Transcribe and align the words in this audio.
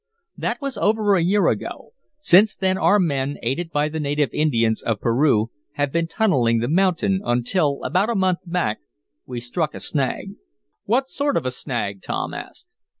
"That 0.35 0.59
was 0.61 0.79
over 0.79 1.15
a 1.15 1.21
year 1.21 1.47
ago. 1.47 1.91
Since 2.17 2.55
then 2.55 2.75
our 2.75 2.97
men, 2.97 3.37
aided 3.43 3.69
by 3.69 3.87
the 3.87 3.99
native 3.99 4.31
Indians 4.33 4.81
of 4.81 4.99
Peru, 4.99 5.51
have 5.73 5.91
been 5.91 6.07
tunneling 6.07 6.57
the 6.57 6.67
mountain, 6.67 7.21
until, 7.23 7.79
about 7.83 8.09
a 8.09 8.15
month 8.15 8.39
back, 8.51 8.79
we 9.27 9.39
struck 9.39 9.75
a 9.75 9.79
snag." 9.79 10.29
"What 10.85 11.07
sort 11.07 11.37
of 11.37 11.45
snag?" 11.53 12.01
Tom 12.01 12.33
asked. 12.33 12.69